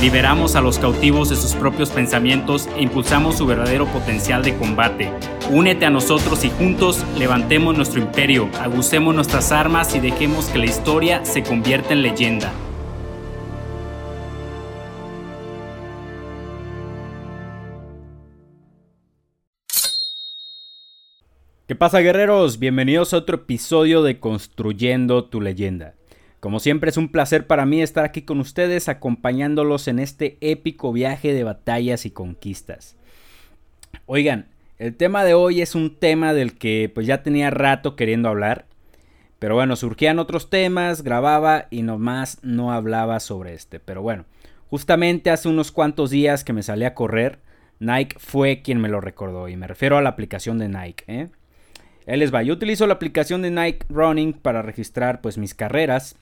[0.00, 5.12] Liberamos a los cautivos de sus propios pensamientos e impulsamos su verdadero potencial de combate.
[5.50, 10.64] Únete a nosotros y juntos levantemos nuestro imperio, agucemos nuestras armas y dejemos que la
[10.64, 12.50] historia se convierta en leyenda.
[21.68, 22.58] ¿Qué pasa guerreros?
[22.58, 25.99] Bienvenidos a otro episodio de Construyendo tu leyenda.
[26.40, 30.90] Como siempre es un placer para mí estar aquí con ustedes acompañándolos en este épico
[30.90, 32.96] viaje de batallas y conquistas.
[34.06, 34.46] Oigan,
[34.78, 38.64] el tema de hoy es un tema del que pues ya tenía rato queriendo hablar.
[39.38, 43.78] Pero bueno, surgían otros temas, grababa y nomás no hablaba sobre este.
[43.78, 44.24] Pero bueno,
[44.68, 47.40] justamente hace unos cuantos días que me salí a correr,
[47.78, 49.48] Nike fue quien me lo recordó.
[49.48, 51.04] Y me refiero a la aplicación de Nike.
[51.06, 51.28] ¿eh?
[52.06, 52.42] Él les va.
[52.42, 56.16] Yo utilizo la aplicación de Nike Running para registrar pues mis carreras.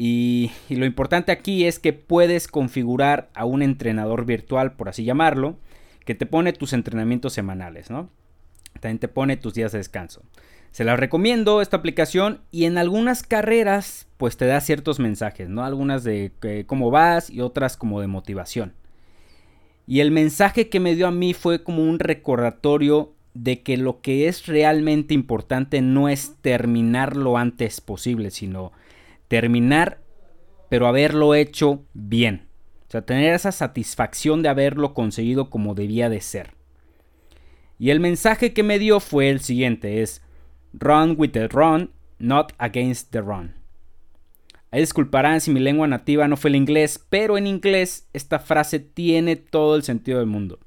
[0.00, 5.58] Y, lo importante aquí es que puedes configurar a un entrenador virtual, por así llamarlo,
[6.06, 8.08] que te pone tus entrenamientos semanales, ¿no?
[8.80, 10.22] También te pone tus días de descanso.
[10.70, 15.64] Se la recomiendo esta aplicación y en algunas carreras pues te da ciertos mensajes, ¿no?
[15.64, 16.30] Algunas de
[16.68, 18.74] cómo vas y otras como de motivación.
[19.88, 24.00] Y el mensaje que me dio a mí fue como un recordatorio de que lo
[24.00, 28.70] que es realmente importante no es terminar lo antes posible, sino
[29.28, 30.00] terminar,
[30.68, 32.48] pero haberlo hecho bien.
[32.88, 36.54] O sea, tener esa satisfacción de haberlo conseguido como debía de ser.
[37.78, 40.22] Y el mensaje que me dio fue el siguiente, es
[40.72, 43.54] Run with the run, not against the run.
[44.72, 49.36] Disculparán si mi lengua nativa no fue el inglés, pero en inglés esta frase tiene
[49.36, 50.58] todo el sentido del mundo.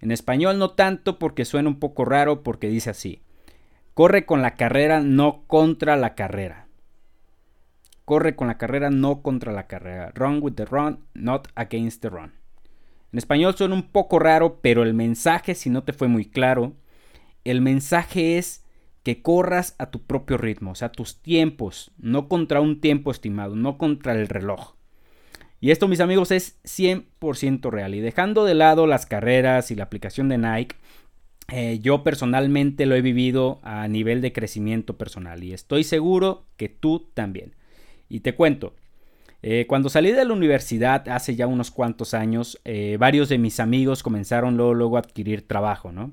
[0.00, 3.22] En español no tanto porque suena un poco raro porque dice así.
[3.94, 6.63] Corre con la carrera, no contra la carrera.
[8.04, 10.12] Corre con la carrera, no contra la carrera.
[10.14, 12.32] Run with the run, not against the run.
[13.12, 16.72] En español suena un poco raro, pero el mensaje, si no te fue muy claro,
[17.44, 18.64] el mensaje es
[19.04, 23.54] que corras a tu propio ritmo, o sea, tus tiempos, no contra un tiempo estimado,
[23.54, 24.74] no contra el reloj.
[25.60, 27.94] Y esto, mis amigos, es 100% real.
[27.94, 30.76] Y dejando de lado las carreras y la aplicación de Nike,
[31.48, 36.68] eh, yo personalmente lo he vivido a nivel de crecimiento personal y estoy seguro que
[36.68, 37.54] tú también.
[38.14, 38.74] Y te cuento,
[39.42, 43.58] eh, cuando salí de la universidad hace ya unos cuantos años, eh, varios de mis
[43.58, 46.12] amigos comenzaron luego, luego a adquirir trabajo, ¿no?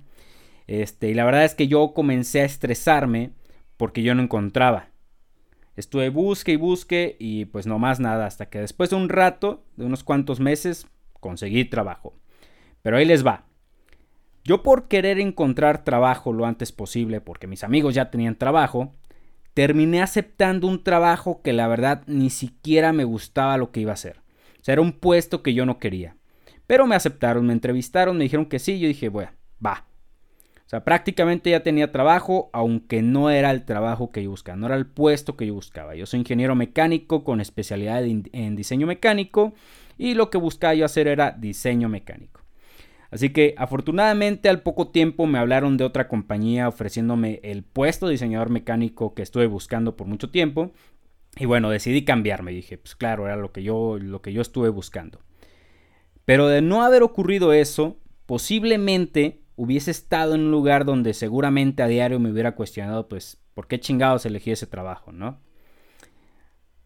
[0.66, 3.34] Este, y la verdad es que yo comencé a estresarme
[3.78, 4.90] porque yo no encontraba.
[5.75, 9.63] Estuve busque y busque y pues no más nada, hasta que después de un rato,
[9.78, 10.88] de unos cuantos meses,
[11.19, 12.16] conseguí trabajo.
[12.81, 13.45] Pero ahí les va.
[14.44, 18.95] Yo por querer encontrar trabajo lo antes posible, porque mis amigos ya tenían trabajo,
[19.53, 23.95] terminé aceptando un trabajo que la verdad ni siquiera me gustaba lo que iba a
[23.95, 24.22] hacer.
[24.59, 26.16] O sea, era un puesto que yo no quería.
[26.67, 29.31] Pero me aceptaron, me entrevistaron, me dijeron que sí, yo dije, bueno,
[29.66, 29.85] va.
[30.66, 34.67] O sea, prácticamente ya tenía trabajo, aunque no era el trabajo que yo buscaba, no
[34.67, 35.95] era el puesto que yo buscaba.
[35.95, 39.53] Yo soy ingeniero mecánico con especialidad en diseño mecánico
[39.97, 42.41] y lo que buscaba yo hacer era diseño mecánico.
[43.11, 48.13] Así que afortunadamente al poco tiempo me hablaron de otra compañía ofreciéndome el puesto de
[48.13, 50.72] diseñador mecánico que estuve buscando por mucho tiempo.
[51.38, 52.53] Y bueno, decidí cambiarme.
[52.53, 55.19] Dije, pues claro, era lo que yo, lo que yo estuve buscando.
[56.23, 61.88] Pero de no haber ocurrido eso, posiblemente hubiese estado en un lugar donde seguramente a
[61.88, 65.39] diario me hubiera cuestionado, pues, ¿por qué chingados elegí ese trabajo, no?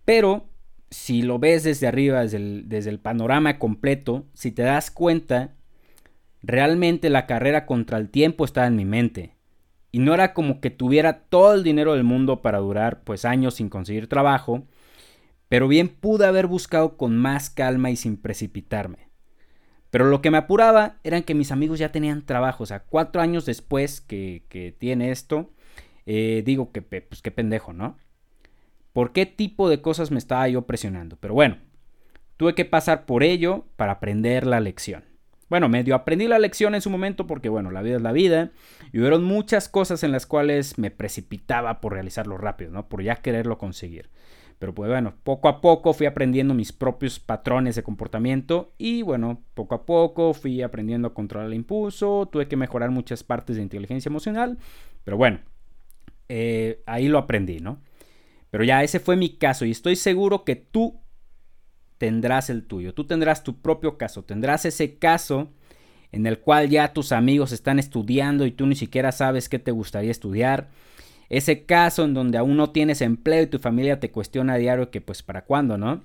[0.05, 0.49] Pero
[0.89, 5.55] si lo ves desde arriba, desde desde el panorama completo, si te das cuenta
[6.47, 9.33] Realmente la carrera contra el tiempo estaba en mi mente.
[9.91, 13.55] Y no era como que tuviera todo el dinero del mundo para durar pues años
[13.55, 14.67] sin conseguir trabajo,
[15.49, 19.09] pero bien pude haber buscado con más calma y sin precipitarme.
[19.89, 23.23] Pero lo que me apuraba eran que mis amigos ya tenían trabajo, o sea, cuatro
[23.23, 25.51] años después que, tiene esto,
[26.05, 27.97] eh, digo que pues qué pendejo, ¿no?
[28.93, 31.17] ¿Por qué tipo de cosas me estaba yo presionando?
[31.19, 31.57] Pero bueno,
[32.37, 35.14] tuve que pasar por ello para aprender la lección.
[35.49, 38.51] Bueno, medio aprendí la lección en su momento porque, bueno, la vida es la vida.
[38.91, 42.89] Y hubieron muchas cosas en las cuales me precipitaba por realizarlo rápido, ¿no?
[42.89, 44.09] Por ya quererlo conseguir.
[44.57, 49.43] Pero pues bueno, poco a poco fui aprendiendo mis propios patrones de comportamiento y bueno,
[49.53, 53.63] poco a poco fui aprendiendo a controlar el impulso, tuve que mejorar muchas partes de
[53.63, 54.57] inteligencia emocional,
[55.03, 55.41] pero bueno,
[56.29, 57.81] eh, ahí lo aprendí, ¿no?
[58.49, 61.01] Pero ya ese fue mi caso y estoy seguro que tú
[61.97, 65.49] tendrás el tuyo, tú tendrás tu propio caso, tendrás ese caso
[66.11, 69.71] en el cual ya tus amigos están estudiando y tú ni siquiera sabes qué te
[69.71, 70.69] gustaría estudiar
[71.29, 74.91] ese caso en donde aún no tienes empleo y tu familia te cuestiona a diario
[74.91, 76.03] que pues para cuándo, ¿no?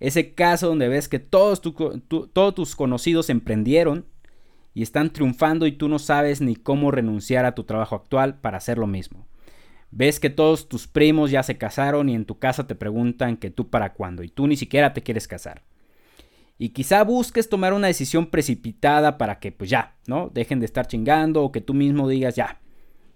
[0.00, 4.06] Ese caso donde ves que todos, todos tus conocidos emprendieron
[4.74, 8.58] y están triunfando y tú no sabes ni cómo renunciar a tu trabajo actual para
[8.58, 9.26] hacer lo mismo.
[9.90, 13.50] Ves que todos tus primos ya se casaron y en tu casa te preguntan que
[13.50, 15.62] tú para cuándo y tú ni siquiera te quieres casar.
[16.58, 20.30] Y quizá busques tomar una decisión precipitada para que pues ya, ¿no?
[20.32, 22.60] Dejen de estar chingando o que tú mismo digas ya,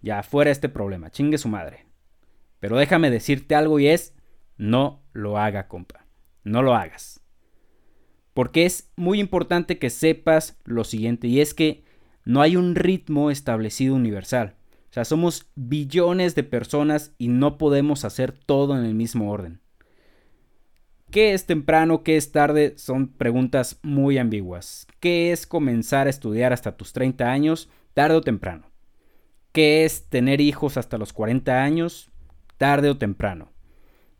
[0.03, 1.87] ya fuera este problema, chingue su madre.
[2.61, 4.15] Pero déjame decirte algo y es,
[4.57, 6.07] no lo haga, compa.
[6.45, 7.21] No lo hagas.
[8.35, 11.85] Porque es muy importante que sepas lo siguiente, y es que
[12.25, 14.57] no hay un ritmo establecido universal.
[14.91, 19.61] O sea, somos billones de personas y no podemos hacer todo en el mismo orden.
[21.11, 22.03] ¿Qué es temprano?
[22.03, 22.75] ¿Qué es tarde?
[22.77, 24.89] Son preguntas muy ambiguas.
[24.99, 27.69] ¿Qué es comenzar a estudiar hasta tus 30 años?
[27.95, 28.71] Tarde o temprano.
[29.53, 32.11] ¿Qué es tener hijos hasta los 40 años?
[32.59, 33.53] Tarde o temprano.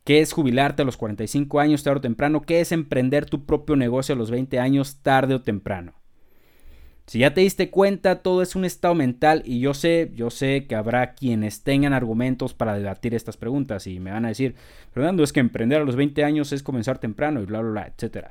[0.05, 2.43] ¿Qué es jubilarte a los 45 años tarde o temprano?
[2.43, 6.00] ¿Qué es emprender tu propio negocio a los 20 años tarde o temprano?
[7.11, 10.67] Si ya te diste cuenta, todo es un estado mental y yo sé, yo sé
[10.69, 14.55] que habrá quienes tengan argumentos para debatir estas preguntas y me van a decir,
[14.93, 17.87] Fernando, es que emprender a los 20 años es comenzar temprano y bla, bla, bla,
[17.89, 18.29] etc.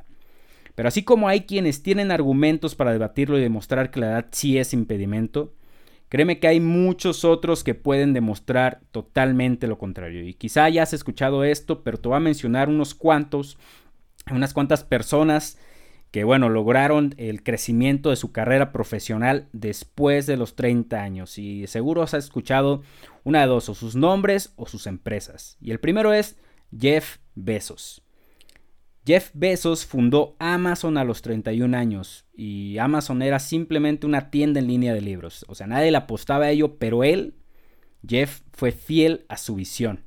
[0.76, 4.58] Pero así como hay quienes tienen argumentos para debatirlo y demostrar que la edad sí
[4.58, 5.52] es impedimento,
[6.08, 10.25] Créeme que hay muchos otros que pueden demostrar totalmente lo contrario.
[10.25, 13.60] Y quizá ya has escuchado esto, pero te voy a mencionar unos cuantos,
[14.32, 15.60] unas cuantas personas
[16.12, 21.38] que, bueno, lograron el crecimiento de su carrera profesional después de los 30 años.
[21.38, 22.82] Y seguro has escuchado
[23.24, 25.58] una de dos, o sus nombres o sus empresas.
[25.62, 26.38] Y el primero es
[26.78, 28.02] Jeff Bezos.
[29.06, 34.68] Jeff Bezos fundó Amazon a los 31 años y Amazon era simplemente una tienda en
[34.68, 35.46] línea de libros.
[35.48, 37.36] O sea, nadie le apostaba a ello, pero él,
[38.08, 40.04] Jeff, fue fiel a su visión.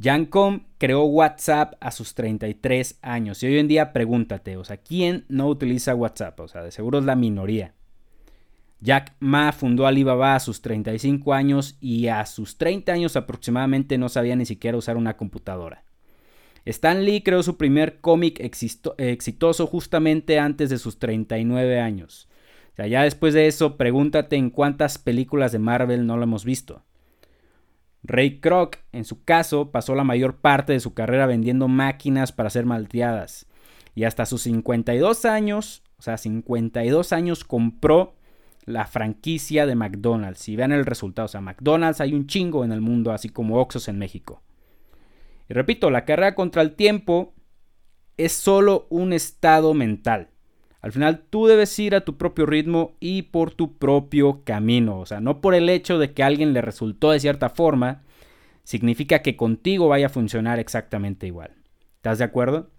[0.00, 4.76] Jan Com creó WhatsApp a sus 33 años y hoy en día pregúntate, o sea,
[4.76, 6.38] ¿quién no utiliza WhatsApp?
[6.38, 7.74] O sea, de seguro es la minoría.
[8.80, 14.08] Jack Ma fundó Alibaba a sus 35 años y a sus 30 años aproximadamente no
[14.08, 15.82] sabía ni siquiera usar una computadora.
[16.64, 22.28] Stan Lee creó su primer cómic exitoso justamente antes de sus 39 años.
[22.76, 26.84] Ya después de eso, pregúntate en cuántas películas de Marvel no lo hemos visto.
[28.02, 32.50] Ray Kroc, en su caso, pasó la mayor parte de su carrera vendiendo máquinas para
[32.50, 33.46] ser malteadas.
[33.94, 38.14] Y hasta sus 52 años, o sea, 52 años compró
[38.64, 40.48] la franquicia de McDonald's.
[40.48, 43.58] Y vean el resultado, o sea, McDonald's hay un chingo en el mundo, así como
[43.60, 44.42] Oxos en México.
[45.48, 47.34] Y repito, la carrera contra el tiempo
[48.16, 50.28] es solo un estado mental.
[50.80, 55.00] Al final tú debes ir a tu propio ritmo y por tu propio camino.
[55.00, 58.02] O sea, no por el hecho de que a alguien le resultó de cierta forma,
[58.62, 61.52] significa que contigo vaya a funcionar exactamente igual.
[61.96, 62.70] ¿Estás de acuerdo?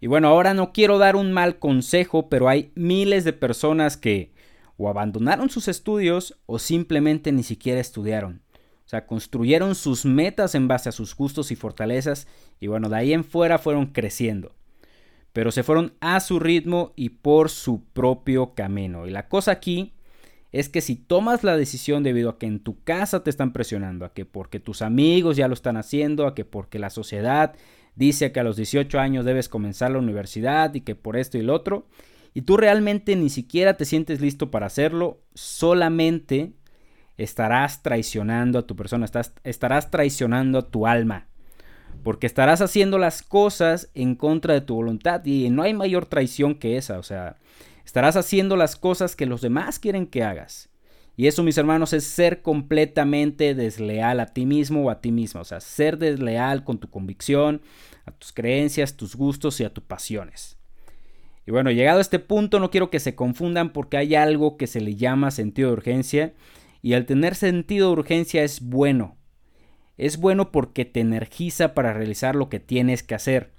[0.00, 4.32] Y bueno, ahora no quiero dar un mal consejo, pero hay miles de personas que
[4.76, 8.42] o abandonaron sus estudios o simplemente ni siquiera estudiaron.
[8.86, 12.26] O sea, construyeron sus metas en base a sus gustos y fortalezas
[12.58, 14.54] y bueno, de ahí en fuera fueron creciendo.
[15.32, 19.06] Pero se fueron a su ritmo y por su propio camino.
[19.06, 19.92] Y la cosa aquí
[20.52, 24.04] es que si tomas la decisión debido a que en tu casa te están presionando,
[24.04, 27.54] a que porque tus amigos ya lo están haciendo, a que porque la sociedad
[27.94, 31.42] dice que a los 18 años debes comenzar la universidad y que por esto y
[31.42, 31.86] lo otro,
[32.32, 36.52] y tú realmente ni siquiera te sientes listo para hacerlo, solamente
[37.16, 39.06] estarás traicionando a tu persona,
[39.42, 41.26] estarás traicionando a tu alma.
[42.02, 46.54] Porque estarás haciendo las cosas en contra de tu voluntad y no hay mayor traición
[46.54, 46.98] que esa.
[46.98, 47.36] O sea,
[47.84, 50.70] estarás haciendo las cosas que los demás quieren que hagas.
[51.16, 55.40] Y eso, mis hermanos, es ser completamente desleal a ti mismo o a ti misma.
[55.40, 57.60] O sea, ser desleal con tu convicción,
[58.06, 60.58] a tus creencias, tus gustos y a tus pasiones.
[61.44, 64.66] Y bueno, llegado a este punto, no quiero que se confundan porque hay algo que
[64.66, 66.34] se le llama sentido de urgencia
[66.82, 69.16] y el tener sentido de urgencia es bueno.
[69.98, 73.50] Es bueno porque te energiza para realizar lo que tienes que hacer.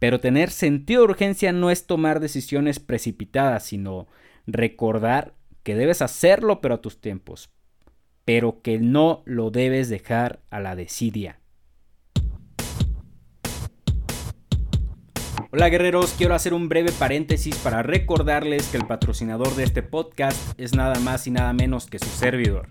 [0.00, 4.08] Pero tener sentido de urgencia no es tomar decisiones precipitadas, sino
[4.48, 7.50] recordar que debes hacerlo pero a tus tiempos,
[8.24, 11.38] pero que no lo debes dejar a la desidia.
[15.52, 20.58] Hola guerreros, quiero hacer un breve paréntesis para recordarles que el patrocinador de este podcast
[20.58, 22.70] es nada más y nada menos que su servidor.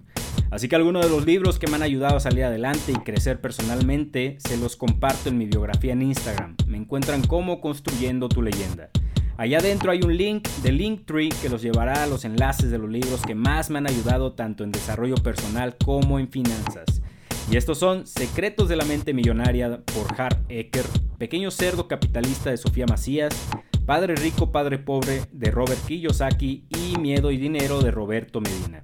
[0.52, 3.40] Así que algunos de los libros que me han ayudado a salir adelante y crecer
[3.40, 6.58] personalmente se los comparto en mi biografía en Instagram.
[6.68, 8.90] Me encuentran como Construyendo tu leyenda.
[9.38, 12.90] Allá adentro hay un link de Linktree que los llevará a los enlaces de los
[12.90, 17.02] libros que más me han ayudado tanto en desarrollo personal como en finanzas.
[17.50, 20.86] Y estos son Secretos de la mente millonaria por Hart Ecker,
[21.18, 23.34] Pequeño cerdo capitalista de Sofía Macías,
[23.86, 28.84] Padre rico, padre pobre de Robert Kiyosaki y Miedo y dinero de Roberto Medina.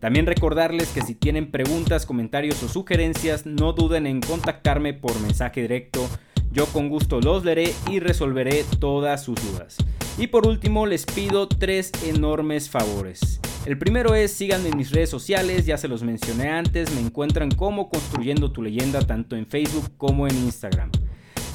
[0.00, 5.62] También recordarles que si tienen preguntas, comentarios o sugerencias, no duden en contactarme por mensaje
[5.62, 6.08] directo.
[6.52, 9.76] Yo con gusto los leeré y resolveré todas sus dudas.
[10.18, 13.40] Y por último les pido tres enormes favores.
[13.66, 17.50] El primero es síganme en mis redes sociales, ya se los mencioné antes, me encuentran
[17.50, 20.90] como construyendo tu leyenda tanto en Facebook como en Instagram.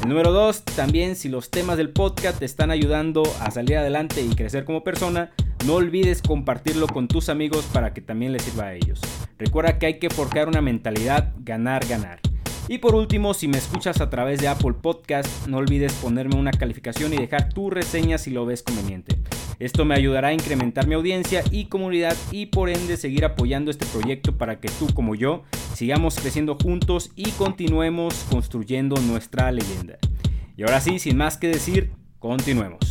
[0.01, 4.21] El número dos, también si los temas del podcast te están ayudando a salir adelante
[4.21, 5.31] y crecer como persona,
[5.65, 9.01] no olvides compartirlo con tus amigos para que también les sirva a ellos.
[9.37, 12.19] Recuerda que hay que forjar una mentalidad ganar-ganar.
[12.67, 16.51] Y por último, si me escuchas a través de Apple Podcast, no olvides ponerme una
[16.51, 19.17] calificación y dejar tu reseña si lo ves conveniente.
[19.57, 23.85] Esto me ayudará a incrementar mi audiencia y comunidad y por ende seguir apoyando este
[23.87, 29.97] proyecto para que tú como yo sigamos creciendo juntos y continuemos construyendo nuestra leyenda.
[30.55, 32.88] Y ahora sí, sin más que decir, continuemos.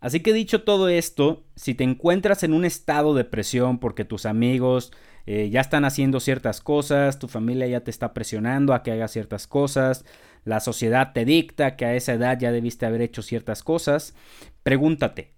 [0.00, 4.26] Así que dicho todo esto, si te encuentras en un estado de presión porque tus
[4.26, 4.92] amigos
[5.26, 9.10] eh, ya están haciendo ciertas cosas, tu familia ya te está presionando a que hagas
[9.10, 10.04] ciertas cosas,
[10.44, 14.14] la sociedad te dicta que a esa edad ya debiste haber hecho ciertas cosas,
[14.62, 15.34] pregúntate,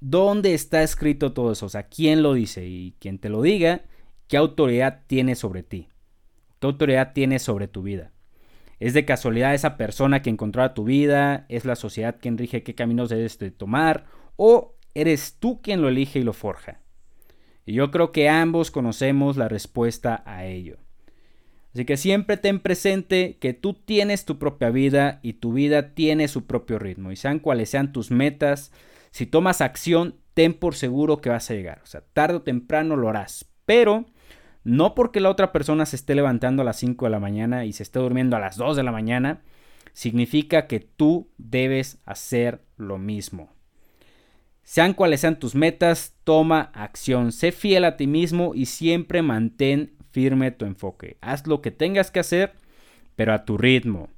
[0.00, 1.66] ¿dónde está escrito todo eso?
[1.66, 2.66] O sea, ¿quién lo dice?
[2.66, 3.82] Y quien te lo diga,
[4.28, 5.88] ¿qué autoridad tiene sobre ti?
[6.60, 8.13] ¿Qué autoridad tiene sobre tu vida?
[8.80, 11.46] ¿Es de casualidad esa persona que encontró tu vida?
[11.48, 14.06] ¿Es la sociedad quien rige qué caminos debes de tomar?
[14.36, 16.80] ¿O eres tú quien lo elige y lo forja?
[17.66, 20.78] Y yo creo que ambos conocemos la respuesta a ello.
[21.72, 26.28] Así que siempre ten presente que tú tienes tu propia vida y tu vida tiene
[26.28, 27.10] su propio ritmo.
[27.10, 28.70] Y sean cuales sean tus metas,
[29.10, 31.80] si tomas acción, ten por seguro que vas a llegar.
[31.82, 33.46] O sea, tarde o temprano lo harás.
[33.64, 34.06] Pero
[34.64, 37.72] no porque la otra persona se esté levantando a las 5 de la mañana y
[37.72, 39.42] se esté durmiendo a las 2 de la mañana,
[39.92, 43.52] significa que tú debes hacer lo mismo.
[44.62, 49.92] Sean cuales sean tus metas, toma acción, sé fiel a ti mismo y siempre mantén
[50.10, 51.18] firme tu enfoque.
[51.20, 52.54] Haz lo que tengas que hacer,
[53.14, 54.08] pero a tu ritmo.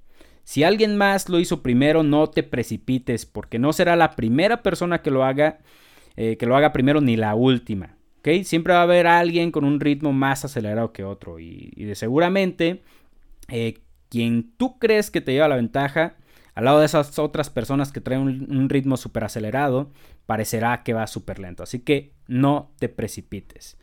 [0.45, 5.03] Si alguien más lo hizo primero, no te precipites, porque no será la primera persona
[5.03, 5.59] que lo haga,
[6.15, 7.96] eh, que lo haga primero ni la última.
[8.45, 12.83] Siempre va a haber alguien con un ritmo más acelerado que otro y, de seguramente
[13.49, 13.79] eh,
[14.09, 16.17] quien tú crees que te lleva la ventaja,
[16.55, 19.93] al lado de esas otras personas que traen un, un ritmo súper acelerado,
[20.27, 21.63] parecerá que va súper lento.
[21.63, 23.77] Así que no te precipites.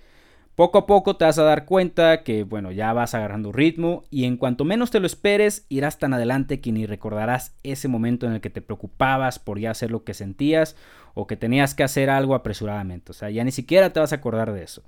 [0.55, 4.25] Poco a poco te vas a dar cuenta que, bueno, ya vas agarrando ritmo y
[4.25, 8.33] en cuanto menos te lo esperes, irás tan adelante que ni recordarás ese momento en
[8.33, 10.75] el que te preocupabas por ya hacer lo que sentías
[11.15, 13.11] o que tenías que hacer algo apresuradamente.
[13.11, 14.83] O sea, ya ni siquiera te vas a acordar de eso.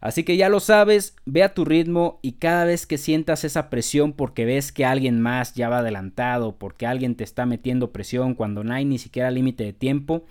[0.00, 3.70] Así que ya lo sabes, ve a tu ritmo y cada vez que sientas esa
[3.70, 8.34] presión porque ves que alguien más ya va adelantado, porque alguien te está metiendo presión
[8.34, 10.24] cuando no hay ni siquiera límite de tiempo,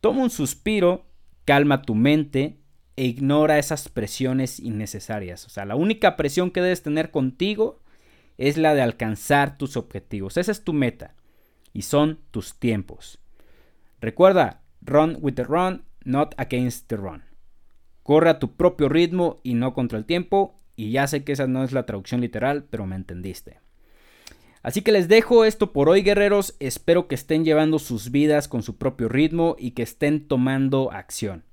[0.00, 1.04] toma un suspiro,
[1.44, 2.56] calma tu mente
[2.96, 5.46] e ignora esas presiones innecesarias.
[5.46, 7.80] O sea, la única presión que debes tener contigo
[8.38, 10.36] es la de alcanzar tus objetivos.
[10.36, 11.14] Esa es tu meta
[11.72, 13.18] y son tus tiempos.
[14.00, 17.24] Recuerda, run with the run, not against the run.
[18.02, 20.54] Corre a tu propio ritmo y no contra el tiempo.
[20.76, 23.60] Y ya sé que esa no es la traducción literal, pero me entendiste.
[24.62, 26.54] Así que les dejo esto por hoy, guerreros.
[26.60, 31.44] Espero que estén llevando sus vidas con su propio ritmo y que estén tomando acción.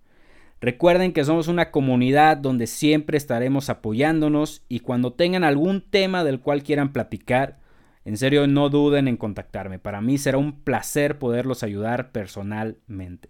[0.63, 6.39] Recuerden que somos una comunidad donde siempre estaremos apoyándonos y cuando tengan algún tema del
[6.39, 7.59] cual quieran platicar,
[8.05, 9.77] en serio no duden en contactarme.
[9.77, 13.27] Para mí será un placer poderlos ayudar personalmente.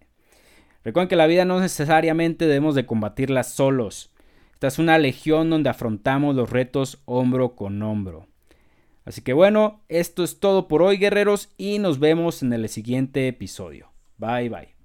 [0.83, 4.13] Recuerden que la vida no necesariamente debemos de combatirla solos.
[4.53, 8.27] Esta es una legión donde afrontamos los retos hombro con hombro.
[9.05, 13.27] Así que bueno, esto es todo por hoy guerreros y nos vemos en el siguiente
[13.27, 13.91] episodio.
[14.19, 14.82] Bye bye.